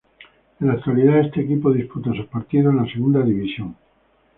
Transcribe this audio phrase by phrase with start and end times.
[0.59, 3.77] En la actualidad este equipo disputa sus partidos en la Segunda División.